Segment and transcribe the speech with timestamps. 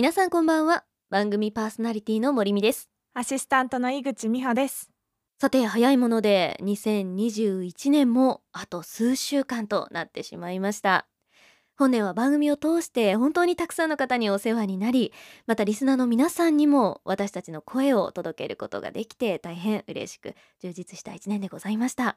[0.00, 0.84] 皆さんこんばんは。
[1.10, 2.88] 番組パーソナリティの森美です。
[3.12, 4.88] アシスタントの井口美穂です。
[5.38, 11.06] さて早いもので2021年もあと数週間となってしまいました。
[11.76, 15.12] 本年は番組を通して本当にたくさんの方にお世話になり
[15.46, 22.16] またリスナーの皆さんにも私たちの声を届けることができて大変嬉しく充実した一年でございました。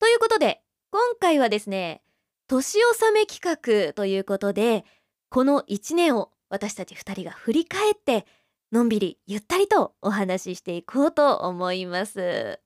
[0.00, 0.60] ということで
[0.90, 2.02] 今回はですね
[2.46, 4.84] 年納め企画ということで
[5.30, 8.26] この1年を私たち2人が振り返って
[8.70, 12.60] のんびりゆったりとお話ししていこうと思います。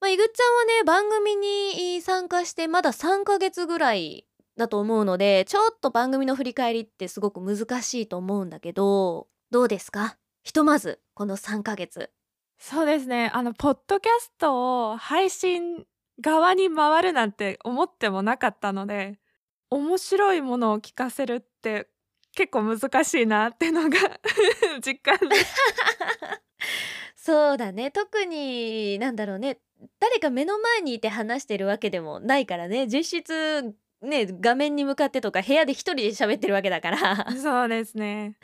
[0.00, 4.24] まあ、いぐっちゃんはね番組に参加してまだ3ヶ月ぐらい
[4.56, 10.16] だと思うのでちょっと番組の振り返りってすごく難しいと思うんだけどどうですか？
[10.44, 12.10] ひとまずこの3ヶ月。
[12.60, 13.32] そうですね。
[13.34, 15.84] あのポッドキャストを配信
[16.20, 19.18] 側に回るなんて思ってもなかったので
[19.70, 21.88] 面白いものを聞かせるって
[22.38, 23.98] 結構難しいなってのが
[24.80, 25.34] 実感で。
[25.34, 25.54] す
[27.16, 27.90] そうだね。
[27.90, 29.58] 特になんだろうね。
[29.98, 32.86] 誰か目の前にいて話してるわけでもないからね。
[32.86, 37.26] 実質ね画面に向かってとか部屋で一人で喋ってるわけだから。
[37.36, 38.36] そうですね。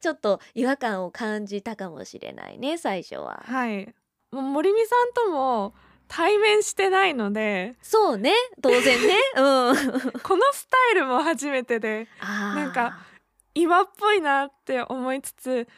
[0.00, 3.42] ちょっと違和感を感じたかもしれないね最初は。
[3.44, 3.94] はい。
[4.30, 5.74] 森美さんとも
[6.08, 7.74] 対面してないので。
[7.82, 8.32] そうね。
[8.62, 9.14] 当然ね。
[9.36, 9.76] うん。
[10.24, 12.08] このスタイルも初めてで。
[12.18, 13.11] なんか
[13.54, 15.68] 今っぽいなって思いつつ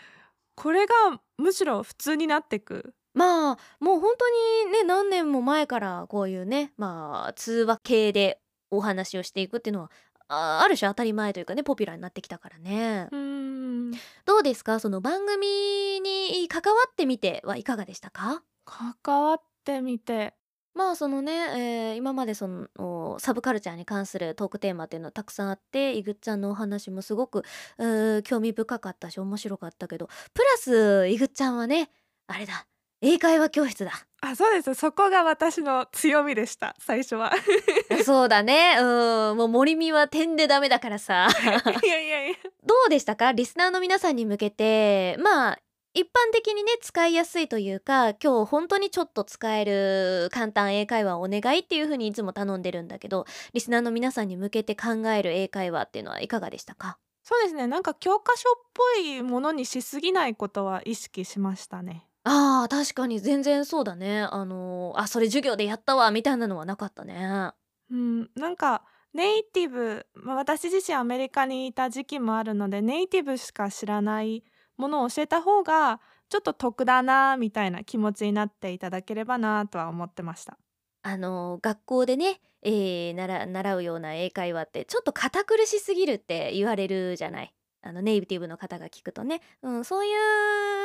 [0.54, 0.94] これが
[1.38, 2.94] むしろ普通になってく。
[3.14, 4.28] まあもう本当
[4.66, 9.90] にね何年も前からこういうねまあ通話系でお話をしていくっていうのは
[10.26, 13.08] あある種当たり前というかねポピュラーになってきたからね。
[13.12, 13.90] うーん。
[14.24, 14.80] どうですか？
[14.80, 18.42] その番組に関わってみてはいかがでしたか？
[18.64, 20.34] 関わってみて
[20.74, 27.44] まあそのね、えー今までそのサブカルチャーに関するトークテーマっていうのはたくさんあっていぐっちゃんのお話もすごく
[27.78, 31.90] うー興味深かったし面白かったけどプラスいぐっちゃんはね
[32.26, 32.66] あれだ
[33.00, 33.92] 英会話教室だ。
[34.22, 34.72] あそうです。
[34.72, 37.30] そこが私の強みでした最初は。
[38.02, 38.76] そうだね。
[38.80, 39.36] うん。
[39.36, 41.28] もう森見は点でダメだからさ。
[41.84, 42.36] いやいやいや。
[42.64, 43.32] どうでしたか？
[43.32, 45.16] リスナーの皆さんに向けて。
[45.18, 45.58] まあ
[45.94, 56.98] 一般的にね使いやすいというか今日本当にちょっと使える簡単英会話をお願いっていう風にいつも頼んでるんだけどリスナーの皆さんに向けて考える英会話っていうのはいかがでしたか？
[57.22, 57.66] そうですね。
[57.66, 62.06] なんか教科書っぽいものにしすぎないことは意識しましたね。
[62.24, 64.22] あー確かに全然そうだね。
[64.22, 67.52] あのあそれ授業でやったわみたいなのはなかったね。
[67.90, 68.30] うん。
[68.34, 68.82] なんか
[69.14, 74.42] ネイティブ、まあ、私自身アメリカにいた時期もあるのでネイティブしか知らない
[74.76, 80.58] ものを教えた方がちょっと得だなみたいな気持ちになっていただければなとは思ってました
[81.02, 87.54] あの学校でね、えー習習うような英会話ってちょっと堅苦しすぎるって言われるじゃない。
[87.86, 90.08] あのネイティブの方が聞くとね、うん、そうい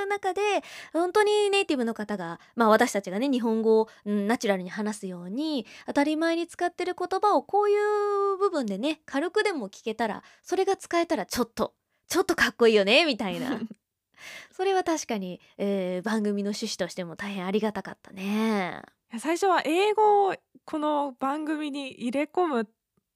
[0.04, 0.42] う中で
[0.92, 7.74] 本当にネイティブの方が、まあ、私たちがね日本語を、うんナチュラルに話すように当たり前に使ってる言葉をこうい
[8.34, 11.74] う部分でね軽くでも聞けたらそれが使えたらちょっと
[12.10, 13.60] ちょっとかっこいいよね みたいな
[14.52, 18.82] それは確かに、えー番組の趣旨としても大変ありがたかったね。
[19.18, 22.70] 最初は英語をこの番組に入れ込む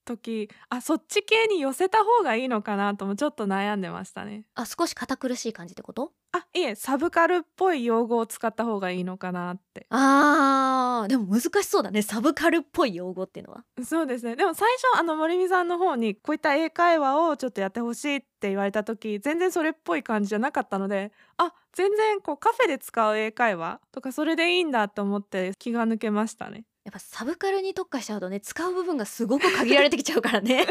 [0.04, 4.46] 時あそっち系に寄せた方がいいのかなともちょっと悩んでましたね。
[4.56, 6.12] あ少し堅苦しい感じってこと？
[6.32, 9.86] あいえサブカルっぽい用語を使った方がいいのかなって。
[9.90, 12.02] あーでも難しそうだね。
[12.02, 13.64] サブカルっぽい用語っていうのは。
[13.84, 14.36] そうですね。
[14.36, 30.66] でも最初あの森美さんの方にこういった英会話をちょっとやってほしいって言われた時全然それっぽい感じじゃなかったのであ全然こうカフェで使う英会話とかそれでいいんだと思って気が抜けましたねやっぱサブカルに特化しちゃうとね使う部分がすごく限られてきちゃうからね。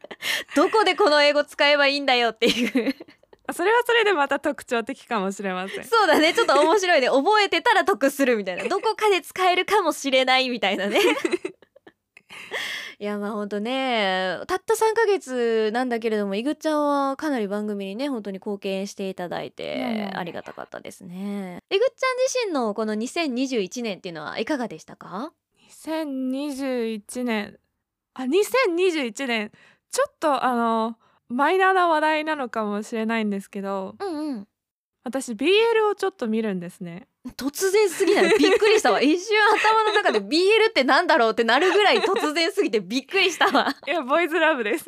[0.56, 2.94] どこでこの英語使えばいいんだよっていう。
[3.46, 5.84] あそれはそれでまた特徴的かもしれません。
[5.84, 6.34] そうだね。
[6.34, 7.08] ちょっと面白いね。
[7.08, 8.64] 覚えてたら得するみたいな。
[8.64, 11.00] どこかで使えるかもしれないみたいなね。
[13.00, 14.40] いやまあほんとね。
[14.48, 21.62] たった3ヶ月なんだけれどもいぐっちゃんはかなり番組にね本当に貢献していただいてありがたかったですね。
[21.70, 25.32] いぐっちゃん自身のこの2021年っていうのはいかがでしたか？
[25.88, 27.58] 2021年。
[28.14, 29.50] あ2021年。
[29.90, 30.98] ちょっとあの
[31.28, 33.96] マイナーな話題なのかもしれないんですけど。
[33.98, 34.48] うんうん。
[35.04, 35.48] 私 BL
[35.90, 38.38] をちょっと見るんですね突然すぎない？
[38.38, 39.00] びっくりしたわ。
[39.00, 43.74] 一瞬頭の中で BL ってなんだろうってなるぐらい突然すぎてびっくりしたわ。
[43.86, 44.84] いやボーイズラブです。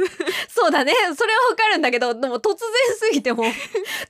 [0.48, 0.92] そうだね。
[1.16, 2.60] それはわかるんだけどでも突然
[2.96, 3.46] すぎてもう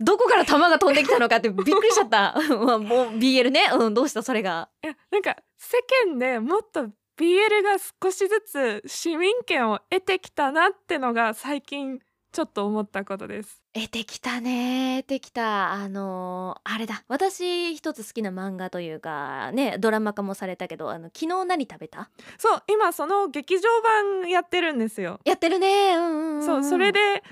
[0.00, 2.34] どこから弾が飛んできたのかってびっくりしちゃった。
[2.64, 3.70] まあもう BL ね。
[3.72, 4.68] うんどうしたそれが。
[4.82, 6.86] いやなんか世間でもっと
[7.18, 12.00] BL が少しずつ市民権を得てきたなってのが最近
[12.32, 13.60] ちょっと思ったことです。
[13.72, 15.02] 得てきたね。
[15.02, 15.72] 得てきた。
[15.72, 17.02] あのーあれだ。
[17.08, 22.08] 私一つ好きな漫画というかねドラマ化もされたけどあの昨日何食べた？
[22.38, 23.68] そう今その劇場
[24.22, 25.18] 版やってるんですよ。
[25.24, 25.96] やってるね。
[25.96, 26.46] うんうんうん。
[26.46, 27.22] そうそれで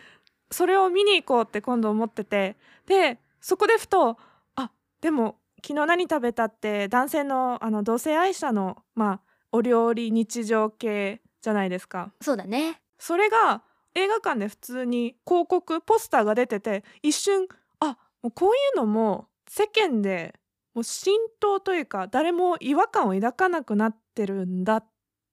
[0.50, 2.56] それを見に行こうって今度思ってて。
[2.86, 4.16] でそこでふと
[4.56, 9.20] あでも昨日何食べたって男性のあの同性愛者のまあ
[9.52, 12.12] お料理日常系じゃないですか。
[12.20, 12.80] そうだね。
[12.98, 13.62] それが
[13.94, 17.46] 映画館で普通に広告ポスターが出てて一瞬
[17.81, 20.35] あもうこういうのも世間で
[20.75, 24.87] もう浸透というか誰も違和感を抱かなくなってるんだっ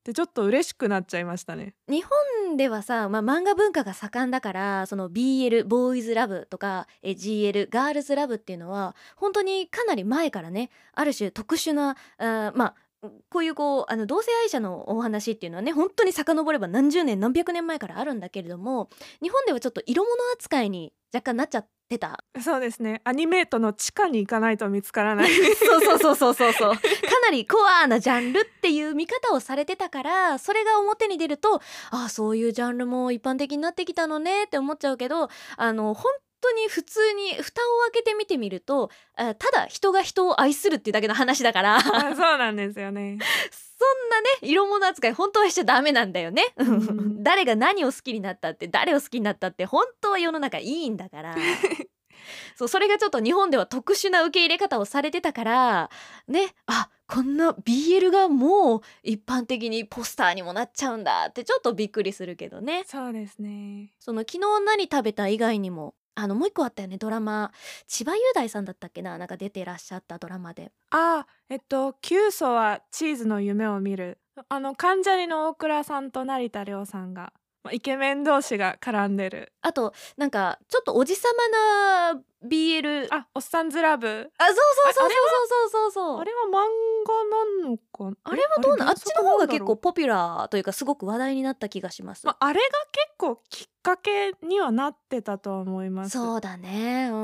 [0.03, 1.73] てちょっと嬉しくなっちゃいましたね。
[1.89, 12.75] 日本ではさ、まあ、漫画文化が盛んだからその BL ボーイズラブとかえ GL ガールズラブっていうのは本当にかなり前からねある種特殊なあまあ
[13.29, 18.89] こういうこうあの同性愛者のお話っていうのはね本当に遡れば何十年何百年前からあるんだけれども
[19.21, 26.73] 日本ではちょっと色物扱いに若干なっちゃってたそうですねアニメートの地下に行かないと見つからないそうそうそうそうそうそう。
[26.73, 26.79] か
[27.25, 31.55] なりコアなジャンルっていう見方をされてたからそれが表に出ると
[31.91, 36.11] ああそういうジャンルも一般的になってきたのねって思っちゃうけどあの本
[36.49, 41.81] 当に普通に蓋を開けて見てみるとあただ人が人を愛するっていうだけの話だから。
[41.81, 43.17] そうなんですよね。
[44.41, 46.43] 色物扱い本当はしちゃダメなんだよね。
[46.63, 47.23] ん。
[47.23, 51.35] 誰が何を好きになったって誰を好きになったって本当は世の中いいんだから。
[52.55, 55.89] そうそれがちょっと日本では特殊な受け入れ方をされてたから
[56.27, 62.83] ねあこんな BL がもう一般的にポスターにもなっちゃうんだってちょっとびっくりするけどね。
[62.87, 63.91] そうですね。
[63.99, 66.97] その昨日何食べた以外にもあのもう一個あったよね。
[66.97, 67.51] ドラマ。
[67.87, 69.17] 千葉雄大さんだったっけな？
[69.17, 70.71] なんか出てらっしゃったドラマで。
[70.91, 74.19] あえっと「キュはチーズの夢を見る」
[74.49, 77.33] あの関ジャニの大倉さんと成田凌さんが。
[77.65, 79.51] まあイケメン同士が絡んでる。
[79.61, 84.07] あとなんかちょっとおじさまな BL ああおっさんずラブ。
[84.07, 86.19] そうそうそうそうそうそうそう。
[86.19, 86.53] あれは漫
[87.05, 96.11] 画なのかあれはどうなんあっちの方が結構構ポピュラーというかすごく話題になった気がします、まあ、あれが結構きっかけにはなってたとは思います。
[96.11, 97.09] そうだね。
[97.11, 97.15] う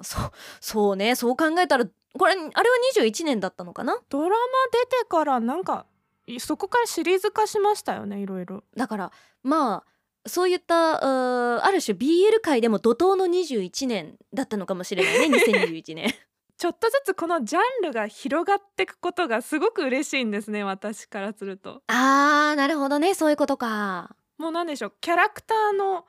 [0.02, 0.30] そう
[0.60, 1.14] そうね。
[1.14, 2.52] そう考えたらこれあれは
[2.96, 3.98] 21年だったのかな？
[4.08, 4.34] ドラマ
[4.72, 5.97] 出てからなんかい
[6.38, 8.64] そこからシリーズ化しましたよねいろいろ。
[8.76, 16.14] だからまあそういったある種 BL 界でも怒涛の21年だったのかもしれないね 2021年。
[16.58, 21.82] ちょっとずつこのジャンルが広がっていくことがすごく嬉しいんですね私からすると。
[21.86, 24.16] あーなるほどねそういうことか。
[24.38, 26.04] もうなんでしょうキャラクターの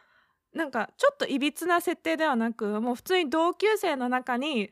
[0.54, 4.72] なんかちょっといびつな設定ではなくもう普通に同級生の中に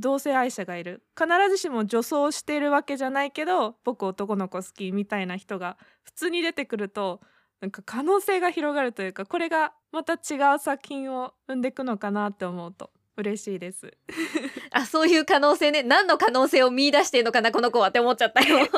[0.00, 1.02] 同性愛者がいる。
[1.18, 7.20] 必ずしも女装してるわけじゃないけど僕男の子好きみたいな人が普通に出てくると
[7.60, 13.96] なんか可能性が広がるというかこれがまた違う作品を生んでいくのかなって思うと嬉しいです。
[14.72, 15.82] あそういう可能性ね。
[15.82, 18.58] 何の可能性を見出してんのかなこの子はって思っちゃったよ。
[18.58, 18.68] 違う違う。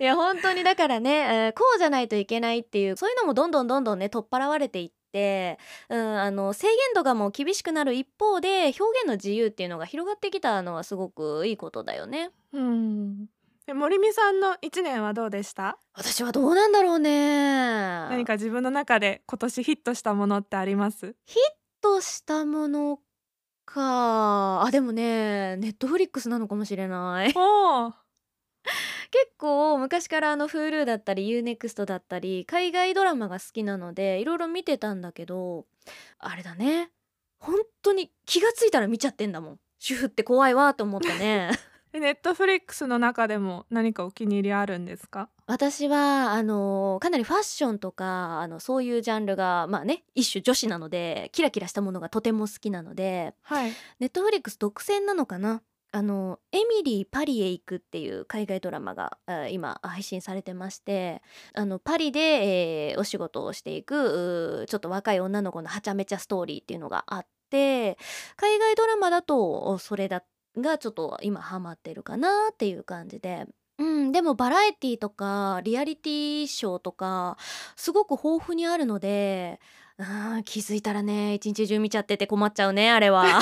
[0.00, 12.30] いや本当にだからね、えーこうじゃないといけないっていうそういうのもどんどんどんどんね取っ払われていって、うん、あの制限度がもう厳しくなる一方で表現の自由っていうのが広がってきたのはすごくいいことだよね。
[12.52, 13.26] うん
[13.66, 15.78] で森美さんの一年はどうでした？
[15.94, 18.08] 私はどうなんだろうね。
[18.10, 21.14] 何か自分の中で今年ヒットしたものってあります？
[21.80, 22.98] としたもの
[23.64, 27.32] かあでもねネットフリックスなのかもしれない。
[27.36, 27.92] おー
[29.12, 35.66] 結構昔からあの Hulu だったり UNEXT だったり海外ドラマが好きなのでいろいろ見てたんだけど
[36.18, 36.90] あれだね。
[37.38, 39.58] 本当に気がついたら見ちゃってんだもん。
[39.78, 41.50] 主婦って怖いわと思ったね。
[41.92, 45.28] ネットフリックスの中でも何かお気に入りあるんですか？
[45.46, 53.72] 私はあのかなりファッションとかあのそういうジャンルがまあね一種女子なのでキラキラしたものがとても好きなのではい。
[54.00, 55.60] ネットフリックス独占なのかな？
[55.94, 59.18] あのエミリー・パリへ行くっていう海外ドラマが
[59.50, 61.22] 今配信されてまして
[61.54, 67.98] あのパリで、えーお仕事をしていくちょっと若い女の子のはちゃめちゃストーリーっていうのがあって
[68.36, 70.24] 海外ドラマだとそれだ
[70.58, 73.46] がちょっと今ハマってるかなっていう感じで。
[73.78, 77.36] うん、でもバラエティとかリアリティショーとか
[77.74, 79.60] すごく豊富にあるので
[79.98, 83.40] うん気づいたらね一日中見ちゃってて困っちゃうねあれは。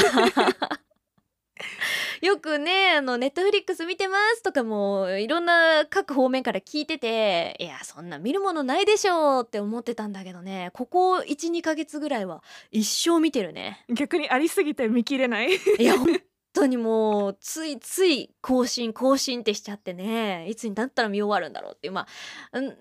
[2.20, 10.70] よくねあのネットフリックス見てますとかもいろんな各方面から聞いてていやそんな見るものないでしょうって思ってたんだけどね。
[10.74, 13.84] ここ12ヶ月ぐらいは一生見てるね。
[13.88, 15.50] 逆にありすぎて見切れない？
[15.78, 16.20] いや本
[16.52, 20.46] 当にもうついつい更新更新ってしちゃってね。
[20.48, 21.86] いつになったら見終わるんだろうって。
[21.86, 22.06] いうま
[22.52, 22.76] あん何も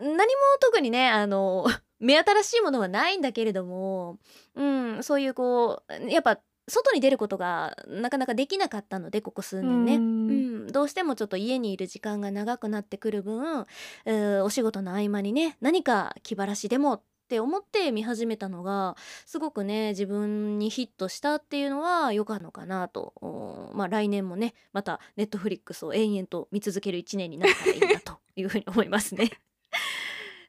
[0.59, 1.65] 特にねあの
[1.99, 4.19] 目新しいものはないんだけれども、
[4.55, 13.65] うん、そういうこうやっぱ外に出ることがなかなかできなかったのでここ数年ね、うん、どうしてもちょっと家にいる時間が長くなってくる分、
[14.05, 18.97] えー、お仕事の合間にね何か気晴らしでもって思って見始めたのが
[19.27, 23.69] すごくね自分にヒットしたっていうのは良かったのかなと。
[23.75, 29.29] まあ来年もねまたネットフリックスを延々と見続ける1年になったらいいなというふうに思いますね。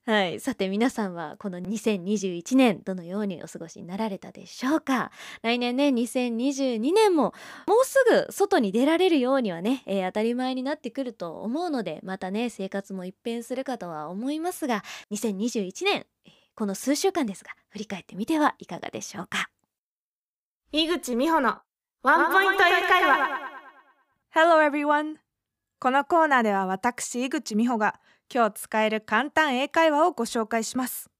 [0.06, 5.12] はい、さて皆さんはこの2021年どのようにお過ごしになられたでしょうか？
[5.42, 7.34] 来年ね2022年も
[7.66, 16.06] もうすぐ外に出られるようにはね、えー、当たり前になってくると思うのでまたね生活も一変するかとは思いますが2021年
[16.54, 19.50] この数週間ですが振り返ってみてはいかがでしょうか？
[20.72, 21.58] 井口美穂の
[22.02, 23.28] ワンポイント英会話。
[24.34, 25.16] Hello everyone
[25.78, 28.00] このコーナーでは私井口美穂が
[28.32, 31.10] 今日使える簡単英会話をご紹介します。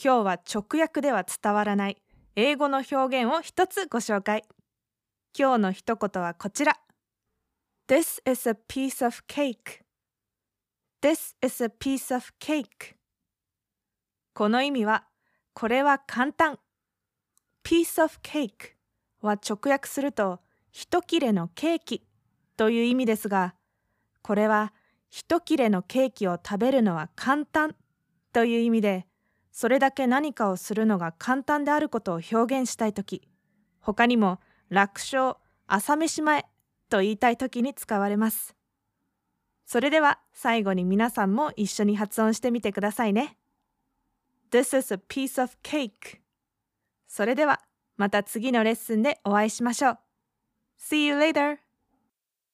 [0.00, 1.96] 今日は直訳では伝わらない。
[2.36, 4.44] 英語の表現を一つご紹介。
[5.36, 6.78] 今日の一言はこちら。
[7.88, 9.82] This is a piece of cake.
[11.02, 12.94] This is a piece of cake.
[14.32, 15.08] この意味は
[15.54, 16.60] これは簡単。
[17.64, 18.76] Piece of cake
[19.22, 20.38] は直訳すると
[20.70, 22.06] 一切れのケーキ
[22.56, 23.56] という意味ですが
[24.22, 24.72] これは
[25.14, 27.76] 一切れのケーキを食べるのは簡単
[28.32, 29.06] という意味で
[29.52, 33.20] それだけ何かをするのが簡単であることを表現したいとき
[33.78, 34.40] 他にも
[34.70, 36.46] 楽勝朝飯前
[36.88, 38.54] と言いたいときに使われます。
[39.66, 43.36] それでは最後に皆さんも一緒に発音してみてくださいね。
[44.50, 46.20] This is a piece of cake.
[47.06, 47.60] それでは
[47.98, 49.98] また次のレッスンでお会いしましょう。
[50.78, 51.71] See you later!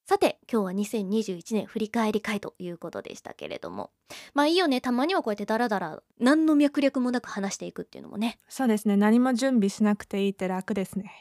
[0.08, 3.90] さて今日は2021年振り返り会ということでしたけれども。
[4.32, 4.80] まあいいよね。
[4.80, 8.38] たまにはこうやってダラダラ何の脈略もなく話していくっていうのもね。
[8.48, 8.96] そうですね。
[8.96, 11.12] 何も準備しなくていいって楽ですね。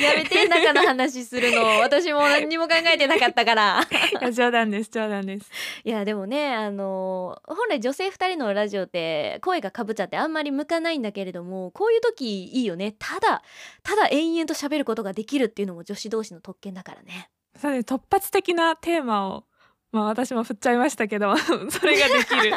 [0.00, 1.62] やめて中の話するの。
[1.80, 3.80] 私も何にも考えてなかったから。
[4.20, 5.50] いや冗談です冗談です。
[5.84, 12.94] いやでもねあの本来女性2人のラジオって声がかぶっちゃってあんまり向かないんだけれどもこういう時いいよね。
[12.98, 13.42] ただ
[13.82, 17.30] ただ延々と喋ることができるっていうのも女子同士の特権だからね。
[17.56, 19.44] そうね突発的なテーマを
[19.92, 22.52] まあ私も振っちゃいましたけど それができる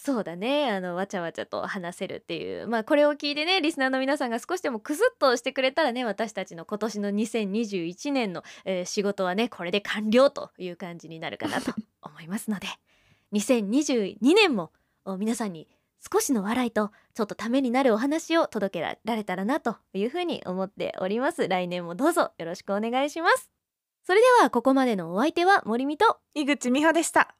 [0.00, 0.70] そうだね。
[0.70, 2.68] あのわちゃわちゃと話せるっていう。
[2.68, 12.68] まあこれを聞いてねリスナーの皆さんが少しでもクスッとしてくれたらね私たちの今年の2021年の、えー、仕事はねこれで完了という感じになるかなと思いますので。
[13.34, 14.72] 2022年も
[15.18, 15.68] 皆さんに
[16.12, 21.48] 少しの笑いとちょっとためになるお話を届けられたらなというふうに思っております。
[21.48, 23.50] 来年もどうぞよろしくお願いします。
[24.04, 27.37] それではここまでのお相手は森美と井口美穂でした。